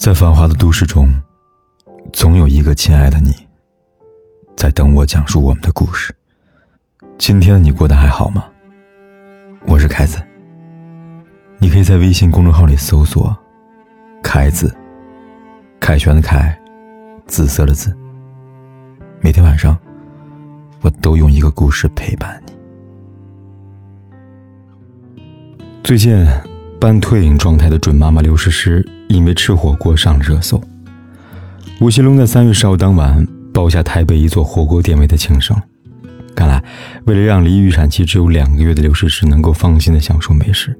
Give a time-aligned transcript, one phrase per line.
[0.00, 1.12] 在繁华的都市中，
[2.10, 3.34] 总有一个亲爱的你，
[4.56, 6.14] 在等我讲述我们的故事。
[7.18, 8.46] 今天你过得还好吗？
[9.66, 10.18] 我是凯子。
[11.58, 13.36] 你可以在微信公众号里搜索
[14.24, 14.74] “凯子”，
[15.78, 16.58] 凯旋的凯，
[17.26, 17.94] 紫色的紫。
[19.20, 19.78] 每天晚上，
[20.80, 22.54] 我都用一个故事陪伴你。
[25.84, 26.26] 最近。
[26.80, 30.60] 半退隐状态的准妈妈刘诗诗因为吃火锅上了热搜。
[31.80, 35.56] 吴奇隆在三月十号当晚包下台北一座火锅店为她庆生。
[36.34, 36.62] 看来，
[37.06, 40.78] 为了让离预产期只有两个月的刘诗诗能够放心的享受美食，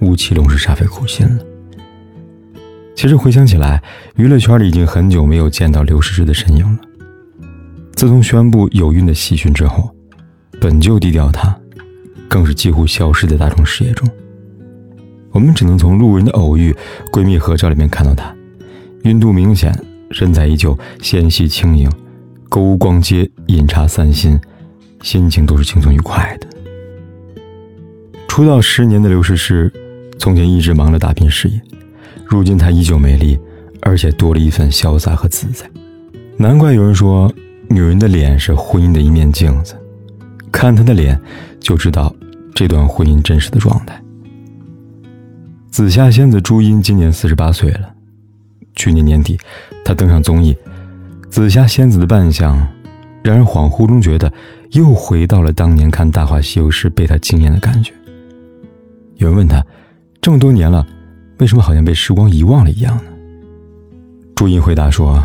[0.00, 1.42] 吴奇隆是煞费苦心了。
[2.94, 3.82] 其实回想起来，
[4.16, 6.78] 娱乐圈里已经很久没有见到刘诗诗的身影了。
[7.94, 9.90] 自从宣布有孕的喜讯之后，
[10.60, 11.56] 本就低调的她，
[12.28, 14.06] 更是几乎消失在大众视野中。
[15.34, 16.74] 我们只能从路人的偶遇、
[17.12, 18.32] 闺蜜合照里面看到她，
[19.02, 19.76] 孕肚明显，
[20.12, 21.90] 身材依旧纤细轻盈，
[22.48, 24.38] 购物逛街、饮茶散心，
[25.02, 26.46] 心情都是轻松愉快的。
[28.28, 29.72] 出道十年的刘诗诗，
[30.20, 31.60] 从前一直忙着打拼事业，
[32.24, 33.36] 如今她依旧美丽，
[33.80, 35.68] 而且多了一份潇洒和自在。
[36.36, 37.28] 难怪有人说，
[37.68, 39.74] 女人的脸是婚姻的一面镜子，
[40.52, 41.20] 看她的脸，
[41.58, 42.14] 就知道
[42.54, 44.00] 这段婚姻真实的状态。
[45.74, 47.92] 紫霞仙子朱茵今年四十八岁了。
[48.76, 49.36] 去年年底，
[49.84, 50.56] 她登上综艺，
[51.28, 52.56] 紫霞仙子的扮相，
[53.24, 54.32] 让人恍惚中觉得
[54.70, 57.92] 又回到了当年看《大话西游》时被她惊艳的感觉。
[59.16, 59.66] 有人问她，
[60.20, 60.86] 这么多年了，
[61.38, 63.10] 为什么好像被时光遗忘了一样呢？
[64.36, 65.20] 朱茵回答说：“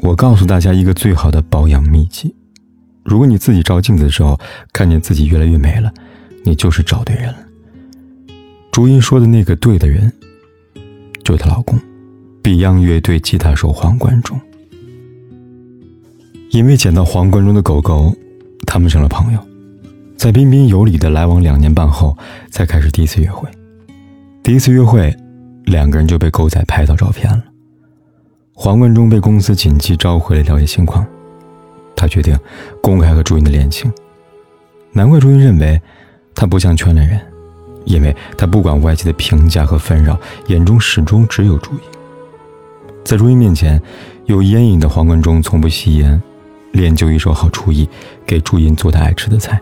[0.00, 2.34] 我告诉大家一个最好的保养秘籍，
[3.04, 4.40] 如果你自己照镜子的时候
[4.72, 5.92] 看见自己越来越美了，
[6.42, 7.36] 你就是找对人了。”
[8.78, 10.08] 朱茵说的那个对的人，
[11.24, 11.76] 就是她老公
[12.44, 14.40] ，Beyond 乐队吉他手黄贯中。
[16.50, 18.14] 因为捡到黄贯中的狗狗，
[18.68, 19.40] 他们成了朋友，
[20.16, 22.16] 在彬彬有礼的来往两年半后，
[22.52, 23.48] 才开始第一次约会。
[24.44, 25.12] 第一次约会，
[25.64, 27.42] 两个人就被狗仔拍到照片了。
[28.52, 31.04] 黄贯中被公司紧急召回来了解情况，
[31.96, 32.38] 他决定
[32.80, 33.92] 公开和朱茵的恋情。
[34.92, 35.82] 难怪朱茵认为
[36.32, 37.20] 他不像圈内人。
[37.88, 41.80] 因为他不管外界的评价和纷扰，眼中始终只有朱茵。
[43.02, 43.80] 在朱茵面前，
[44.26, 46.20] 有烟瘾的黄贯中从不吸烟，
[46.72, 47.88] 练就一手好厨艺，
[48.26, 49.58] 给朱茵做他爱吃的菜。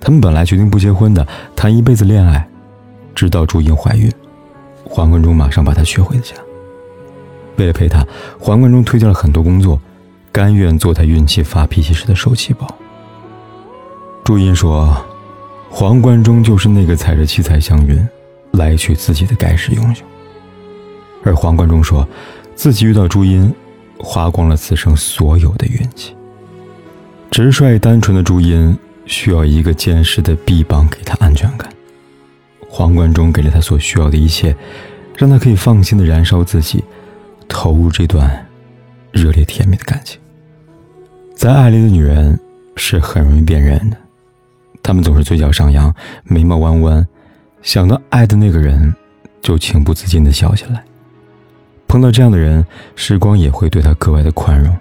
[0.00, 1.26] 他们本来决定不结婚的，
[1.56, 2.48] 谈一辈子恋爱，
[3.12, 4.08] 直到朱茵怀孕，
[4.84, 6.34] 黄贯中马上把她娶回了家。
[7.56, 8.06] 为了陪她，
[8.38, 9.80] 黄贯中推掉了很多工作，
[10.30, 12.72] 甘愿做她孕期发脾气时的受气包。
[14.22, 14.96] 朱茵说。
[15.78, 18.02] 黄贯中就是那个踩着七彩祥云
[18.52, 20.06] 来娶自己的盖世英雄，
[21.22, 22.08] 而黄贯中说，
[22.54, 23.54] 自己遇到朱茵，
[23.98, 26.16] 花光了此生所有的运气。
[27.30, 31.70] 直率单纯的朱茵需要一个坚实的臂膀给她安全感，
[32.70, 34.56] 黄贯中给了她所需要的一切，
[35.14, 36.82] 让她可以放心的燃烧自己，
[37.48, 38.46] 投入这段
[39.12, 40.18] 热烈甜蜜的感情。
[41.34, 42.40] 在爱里的女人
[42.76, 43.96] 是很容易辨认的。
[44.86, 45.92] 他们总是嘴角上扬，
[46.22, 47.04] 眉毛弯弯，
[47.60, 48.94] 想到爱的那个人，
[49.42, 50.80] 就情不自禁的笑起来。
[51.88, 52.64] 碰到这样的人，
[52.94, 54.72] 时光也会对他格外的宽容，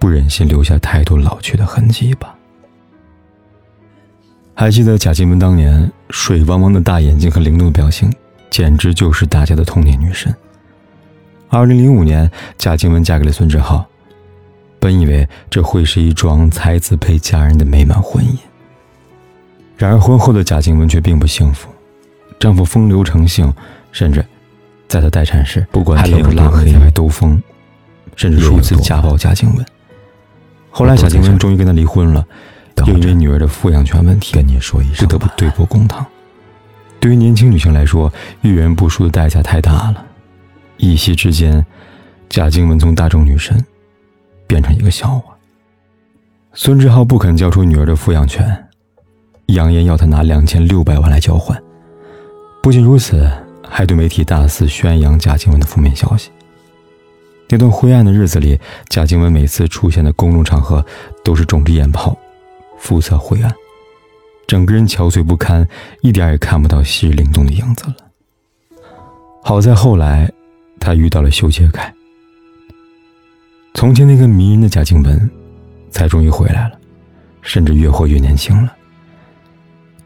[0.00, 2.34] 不忍心留下太多老去的痕迹吧。
[4.54, 8.12] 还记得贾静雯当年水汪汪的大眼睛和灵动的表情，
[8.50, 10.34] 简直就是大家的童年女神。
[11.48, 12.28] 二零零五年，
[12.58, 13.86] 贾静雯嫁给了孙志浩，
[14.80, 18.36] 本以为这会是一桩才子配佳人的美满婚姻。
[19.82, 21.68] 然而，婚后的贾静雯却并不幸福，
[22.38, 23.52] 丈夫风流成性，
[23.90, 24.24] 甚至
[24.86, 27.42] 在她待产时，不管天拉黑在外兜风，
[28.14, 29.66] 甚至数次家暴贾静雯。
[30.70, 32.24] 后来，贾静雯终于跟他离婚了，
[32.86, 36.06] 又因为女儿的抚养权问题，跟你说一声，不得不对簿公堂。
[37.00, 38.12] 对于年轻女性来说，
[38.42, 40.06] 遇人不淑的代价太大了。
[40.76, 41.66] 一夕之间，
[42.28, 43.66] 贾静雯从大众女神
[44.46, 45.34] 变成一个笑话。
[46.54, 48.64] 孙志浩不肯交出女儿的抚养权。
[49.52, 51.60] 扬言要他拿两千六百万来交换。
[52.62, 53.30] 不仅如此，
[53.68, 56.30] 还对媒体大肆宣扬贾静雯的负面消息。
[57.48, 58.58] 那段灰暗的日子里，
[58.88, 60.84] 贾静雯每次出现的公众场合
[61.22, 62.16] 都是肿着眼泡，
[62.78, 63.52] 肤色灰暗，
[64.46, 65.68] 整个人憔悴不堪，
[66.00, 67.96] 一点也看不到昔日灵动的影子了。
[69.42, 70.30] 好在后来，
[70.80, 71.92] 她遇到了修杰楷。
[73.74, 75.30] 从前那个迷人的贾静雯，
[75.90, 76.78] 才终于回来了，
[77.42, 78.72] 甚至越活越年轻了。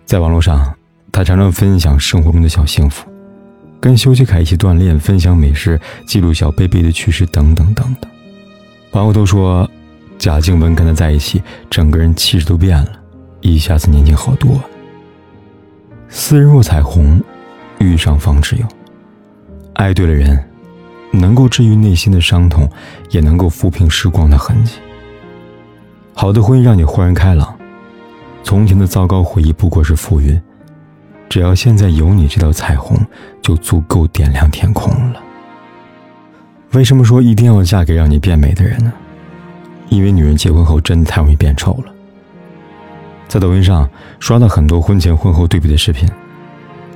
[0.06, 0.72] 在网络上，
[1.10, 3.04] 他常常分享生活中的小幸福，
[3.80, 8.08] 跟修杰楷一起锻炼，分享美食，记录小贝贝的趣事，等等等等。
[8.92, 9.68] 网友都说，
[10.16, 12.92] 贾静雯跟他在一起，整个人气质都变了，
[13.40, 14.60] 一下子年轻好多。
[16.08, 17.20] 斯人若彩虹，
[17.80, 18.64] 遇上方知有。
[19.72, 20.38] 爱对了人，
[21.10, 22.70] 能够治愈内心的伤痛，
[23.10, 24.74] 也能够抚平时光的痕迹。
[26.14, 27.55] 好的婚姻让你豁然开朗，
[28.46, 30.40] 从前的糟糕回忆不过是浮云。
[31.28, 32.96] 只要现在有你这道彩虹，
[33.42, 35.20] 就足够点亮天空了。
[36.70, 38.92] 为什么说一定要嫁给让你变美的人呢？
[39.88, 41.92] 因为女人结婚后真的太容易变丑了。
[43.26, 43.90] 在抖音上
[44.20, 46.08] 刷到很多婚前婚后对比的视频，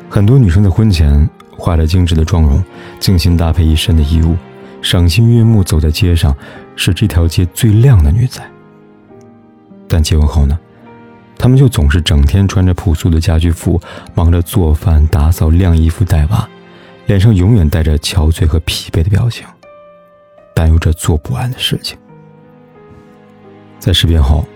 [0.09, 2.63] 很多女生的婚前化了精致的妆容，
[3.01, 4.37] 精心搭配一身的衣物，
[4.83, 6.33] 赏心悦目，走在街上
[6.77, 8.41] 是这条街最靓的女仔。
[9.89, 10.57] 但结婚后呢？
[11.41, 13.81] 他们就总是整天穿着朴素的家居服，
[14.15, 16.47] 忙着做饭、打扫、晾衣服、带娃，
[17.07, 19.47] 脸上永远带着憔悴和疲惫的表情，
[20.55, 21.97] 担忧着做不完的事情。
[23.79, 24.47] 在视频后，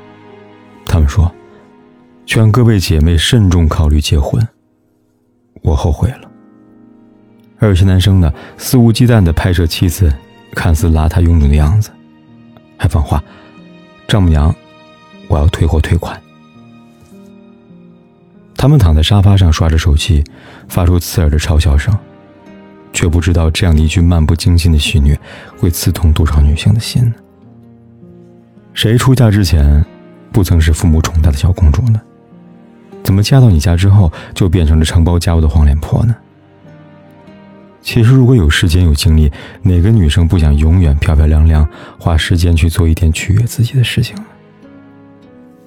[0.84, 1.34] 他们说
[2.26, 4.46] ：“劝各位姐妹慎重考虑结婚，
[5.62, 6.30] 我后悔了。”
[7.60, 10.12] 而有些男生呢，肆无忌惮地拍摄妻子
[10.52, 11.90] 看似邋遢臃肿的样子，
[12.76, 13.24] 还放话
[14.06, 14.54] ：“丈母娘，
[15.28, 16.20] 我要退货退款。”
[18.64, 20.24] 他们躺在沙发上刷着手机，
[20.70, 21.94] 发出刺耳的嘲笑声，
[22.94, 25.14] 却不知道这样的一句漫不经心的戏谑
[25.58, 27.12] 会刺痛多少女性的心呢。
[28.72, 29.84] 谁出嫁之前
[30.32, 32.00] 不曾是父母宠大的小公主呢？
[33.02, 36.16] 怎么嫁到你家之后就变成了承包家务的黄脸婆呢？
[37.82, 41.68] 其实，如果有时间有精力，哪个女生不想永远漂漂亮亮，
[41.98, 44.24] 花时间去做一点取悦自己的事情呢？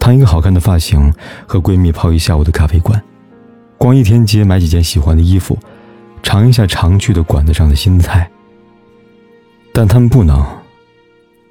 [0.07, 1.13] 烫一个好看的发型，
[1.45, 3.04] 和闺蜜泡一下午的咖啡馆，
[3.77, 5.59] 逛一天街买几件喜欢的衣服，
[6.24, 8.31] 尝一下常去的馆子上的新菜。
[9.74, 10.42] 但他们不能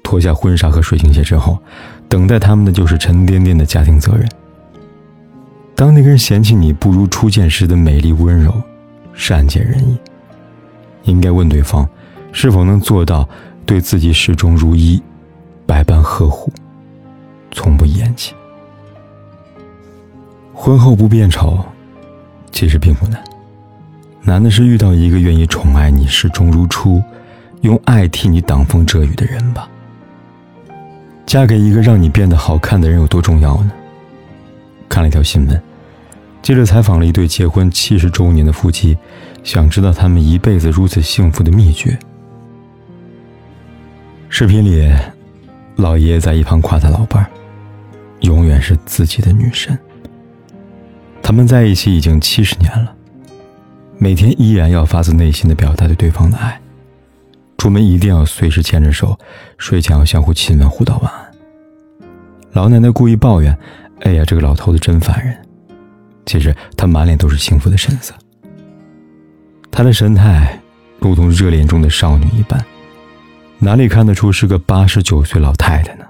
[0.01, 1.59] 脱下婚纱和水晶鞋之后，
[2.09, 4.27] 等待他们的就是沉甸甸的家庭责任。
[5.75, 8.51] 当那个人嫌弃你不如初见时的美丽温柔、
[9.13, 9.95] 善解人意，
[11.03, 11.87] 应该问对方，
[12.31, 13.29] 是否能做到
[13.67, 14.99] 对自己始终如一、
[15.67, 16.51] 百般呵护，
[17.51, 18.33] 从不厌弃。
[20.59, 21.63] 婚后不变丑，
[22.51, 23.23] 其实并不难，
[24.23, 27.01] 难的是遇到一个愿意宠爱你、始终如初、
[27.61, 29.69] 用爱替你挡风遮雨的人吧。
[31.27, 33.71] 嫁给一个让你变得好看的人有多重要呢？
[34.89, 35.61] 看了一条新闻，
[36.41, 38.97] 记者采访了一对结婚七十周年的夫妻，
[39.43, 41.97] 想知道他们一辈子如此幸福的秘诀。
[44.27, 44.91] 视频里，
[45.75, 47.29] 老爷爷在一旁夸他老伴儿，
[48.21, 49.77] 永远是自己的女神。
[51.27, 52.95] 他们在一起已经七十年了，
[53.97, 56.57] 每天依然要发自内心的表达对对方的爱，
[57.57, 59.19] 出门一定要随时牵着手，
[59.57, 61.29] 睡前要相互亲吻互道晚安。
[62.53, 63.53] 老奶奶故意抱怨
[64.03, 65.37] ：“哎呀，这个老头子真烦人。”
[66.25, 68.13] 其实他满脸都是幸福的神色，
[69.69, 70.57] 他的神态
[70.97, 72.57] 如同热恋中的少女一般，
[73.59, 76.05] 哪里看得出是个八十九岁老太太呢？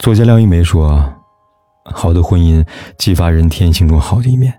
[0.00, 1.10] 作家廖一梅说。
[1.84, 2.64] 好的婚姻
[2.98, 4.52] 激发人天性中好的一面，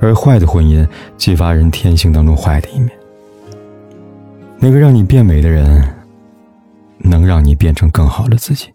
[0.00, 0.86] 而坏的婚姻
[1.16, 2.90] 激发人天性当中坏的一面。
[4.58, 5.82] 那个让你变美的人，
[6.98, 8.68] 能让你变成更好的自己，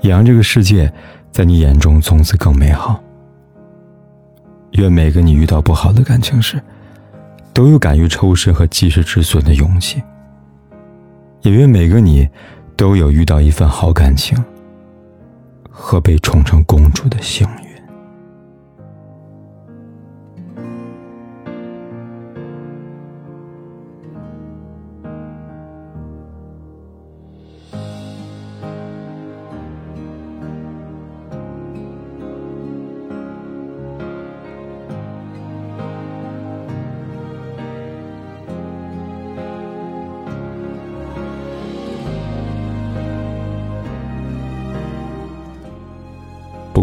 [0.00, 0.92] 也让这个世界
[1.32, 3.02] 在你眼中从此更美好。
[4.72, 6.62] 愿每个你遇到不好的感情时，
[7.52, 10.00] 都有敢于抽身和及时止损的勇气。
[11.42, 12.28] 也愿每个你，
[12.76, 14.36] 都有遇到一份好感情。
[15.78, 17.67] 和被宠成公主的幸运。